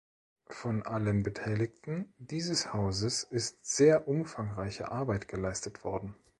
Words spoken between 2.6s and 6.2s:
Hauses ist sehr umfangreiche Arbeit geleistet worden.